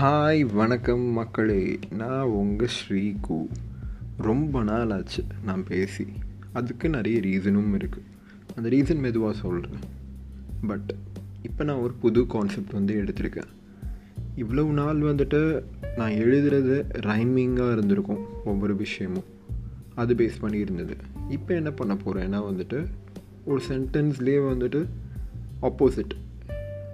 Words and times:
Hi 0.00 0.52
வணக்கம் 0.52 1.00
மக்களே. 1.00 1.78
நான் 1.90 2.26
உங்கள் 2.26 2.68
ஸ்ரீகு. 2.68 3.46
ரொம்ப 4.16 4.62
நாள் 4.62 4.90
ஆச்சு 4.90 5.24
நான் 5.44 5.64
பேசி. 5.64 6.06
அதுக்கு 6.52 6.88
நிறைய 6.88 7.20
ரீசனும் 7.20 7.80
இருக்குது 7.80 8.02
அந்த 8.56 8.68
ரீசன் 8.68 8.98
மெதுவாக 8.98 9.38
சொல்கிறேன் 9.38 9.78
பட் 10.66 10.94
இப்போ 11.42 11.64
நான் 11.64 11.76
ஒரு 11.76 11.92
புது 11.92 12.26
கான்செப்ட் 12.26 12.72
வந்து 12.72 12.94
எடுத்திருக்கேன். 12.94 13.46
இவ்வளவு 14.36 14.72
நாள் 14.72 14.98
வந்துட்டு 14.98 15.62
நான் 15.96 16.10
எழுதுறது 16.10 16.84
ரைமிங்காக 16.92 17.72
இருந்திருக்கும் 17.72 18.24
ஒவ்வொரு 18.44 18.76
விஷயமும். 18.76 19.24
அது 19.94 20.14
பேஸ் 20.14 20.40
பண்ணி 20.40 20.58
இருந்தது. 20.58 20.96
இப்போ 21.28 21.54
என்ன 21.54 21.70
பண்ண 21.70 21.94
போகிறேன்னா 21.94 22.42
வந்துட்டு 22.42 22.86
ஒரு 23.44 23.62
சென்டென்ஸ்லேயே 23.68 24.40
வந்துட்டு 24.52 24.86
ஆப்போசிட் 25.62 26.16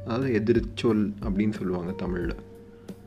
அதாவது 0.06 0.42
எதிர்ச்சொல் 0.42 1.12
அப்படின்னு 1.22 1.52
சொல்லுவாங்க 1.52 1.92
தமிழில். 1.92 2.34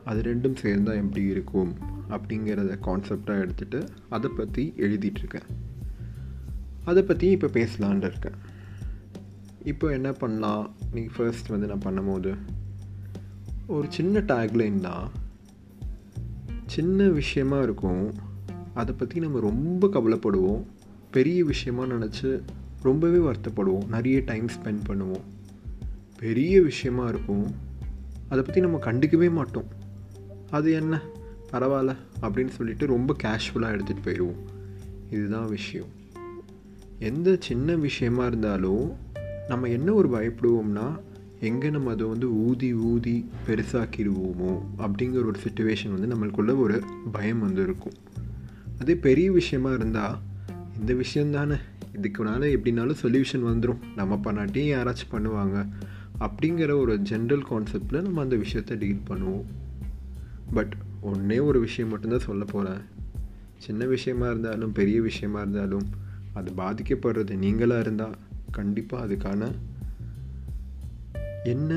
அது 0.10 0.22
ரெண்டும் 0.22 0.56
சேர்ந்தால் 0.56 0.96
எப்படி 0.96 1.26
இருக்கும் 1.26 1.72
அப்படிங்கிறத 2.10 2.76
கான்செப்டாக 2.86 3.44
எடுத்துகிட்டு 3.44 3.80
அதை 4.10 4.30
பற்றி 4.38 4.64
எழுதிட்டுருக்கேன் 4.78 5.48
அதை 6.86 7.02
பற்றி 7.04 7.28
இப்போ 7.30 7.48
பேசலான் 7.48 8.04
இருக்கேன். 8.04 8.38
இப்போ 9.64 9.88
என்ன 9.92 10.12
பண்ணலாம்? 10.12 10.64
நீ 10.92 11.02
ஃபர்ஸ்ட் 11.16 11.48
வந்து 11.48 11.68
நான் 11.68 11.86
பண்ணும்போது 11.86 12.32
ஒரு 13.68 13.88
சின்ன 13.90 14.20
டேக்லைன் 14.20 14.80
தான். 14.80 15.12
சின்ன 16.66 17.08
விஷயமா 17.08 17.62
இருக்கும். 17.62 18.14
அதை 18.74 18.96
பற்றி 18.98 19.20
நம்ம 19.20 19.40
ரொம்ப 19.40 19.88
கவலைப்படுவோம். 19.88 20.64
பெரிய 21.12 21.44
விஷயமா 21.44 21.86
நினச்சி 21.86 22.42
ரொம்பவே 22.82 23.18
வருத்தப்படுவோம். 23.18 23.88
நிறைய 23.88 24.22
டைம் 24.26 24.48
ஸ்பெண்ட் 24.48 24.86
பண்ணுவோம். 24.90 25.26
பெரிய 26.20 26.62
விஷயமா 26.62 27.06
இருக்கும். 27.08 27.46
அதை 28.30 28.44
பற்றி 28.44 28.60
நம்ம 28.62 28.78
கண்டுக்கவே 28.78 29.32
மாட்டோம். 29.32 29.70
அது 30.52 30.72
என்ன? 30.72 31.02
பரவாயில்ல 31.52 31.96
அப்படின்னு 32.22 32.48
சொல்லிட்டு 32.48 32.86
ரொம்ப 32.86 33.16
கேஷுவலாக 33.24 33.80
எடுத்துகிட்டு 33.80 34.06
போயிடுவோம். 34.06 34.40
இதுதான் 35.10 35.50
விஷயம். 35.50 35.88
எந்த 37.00 37.38
சின்ன 37.40 37.76
விஷயமா 37.76 38.26
இருந்தாலும் 38.26 38.92
நம்ம 39.48 39.68
என்ன 39.68 39.94
ஒரு 39.94 40.10
பயப்படுவோம்னா 40.10 41.00
எங்கே 41.40 41.70
நம்ம 41.70 41.92
அதை 41.92 42.08
வந்து 42.08 42.32
ஊதி 42.32 42.74
ஊதி 42.74 43.30
பெருசாக்கிடுவோமோ 43.48 44.62
அப்படிங்கிற 44.78 45.26
ஒரு 45.26 45.34
சுச்சுவேஷன் 45.50 46.00
வந்து 46.00 46.16
நம்மளுக்குள்ள 46.16 46.60
ஒரு 46.60 46.84
பயம் 47.12 47.40
வந்து 47.40 47.64
இருக்கும். 47.64 47.94
அதே 48.80 48.96
பெரிய 48.96 49.32
விஷயமா 49.32 49.74
இருந்தால் 49.74 50.20
இந்த 50.80 50.94
விஷயந்தானே 50.94 51.60
இதுக்குனால 52.02 52.42
எப்படினாலும் 52.58 52.96
சொல்யூஷன் 53.02 53.46
வந்துடும் 53.46 53.78
நம்ம 53.96 54.16
பண்ணாட்டியும் 54.16 54.74
யாராச்சும் 54.76 55.12
பண்ணுவாங்க. 55.12 55.68
அப்படிங்கிற 56.20 56.80
ஒரு 56.80 57.00
ஜென்ரல் 57.10 57.44
கான்செப்டில் 57.50 58.02
நம்ம 58.02 58.22
அந்த 58.22 58.36
விஷயத்தை 58.36 58.78
டீல் 58.78 59.02
பண்ணுவோம். 59.10 59.44
பட் 60.54 60.74
ஒன்றே 61.02 61.38
ஒரு 61.40 61.60
விஷயம் 61.60 61.90
மட்டும்தான் 61.90 62.28
சொல்ல 62.28 62.44
போகிறேன் 62.46 62.82
சின்ன 63.58 63.86
விஷயமா 63.86 64.28
இருந்தாலும் 64.30 64.74
பெரிய 64.74 64.98
விஷயமா 65.02 65.40
இருந்தாலும் 65.40 65.88
அது 66.34 66.50
பாதிக்கப்படுறது 66.58 67.34
நீங்களாக 67.36 67.80
இருந்தால் 67.80 68.18
கண்டிப்பாக 68.52 69.06
அதுக்கான 69.08 69.52
என்ன 71.44 71.72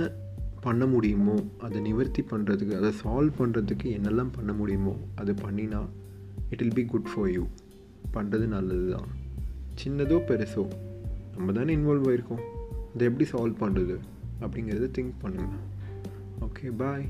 பண்ண 0.60 0.86
முடியுமோ 0.86 1.36
அதை 1.58 1.78
நிவர்த்தி 1.80 2.22
பண்ணுறதுக்கு 2.22 2.74
அதை 2.76 2.90
சால்வ் 3.02 3.38
பண்ணுறதுக்கு 3.38 3.88
என்னெல்லாம் 3.92 4.32
பண்ண 4.32 4.52
முடியுமோ 4.52 4.94
அது 5.14 5.32
பண்ணினா 5.42 5.80
it 6.50 6.62
will 6.62 6.74
be 6.74 6.84
good 6.84 7.10
for 7.14 7.30
you 7.30 7.44
பண்ணுறது 8.12 8.46
நல்லது 8.46 8.86
தான் 8.90 9.10
சின்னதோ 9.74 10.18
பெருசோ 10.28 10.64
நம்ம 11.36 11.52
தானே 11.52 11.76
இன்வால்வ் 11.76 12.08
ஆகிருக்கோம் 12.08 12.42
அதை 12.94 13.04
எப்படி 13.06 13.26
சால்வ் 13.30 13.60
பண்ணுறது 13.60 13.96
அப்படிங்கிறத 14.40 14.88
திங்க் 14.98 15.20
பண்ணுங்கள் 15.22 15.62
ஓகே 16.40 16.68
பாய் 16.76 17.06